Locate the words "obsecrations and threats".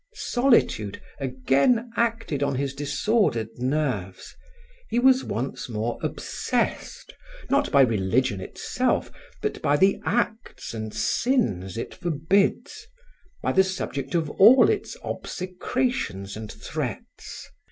15.03-17.51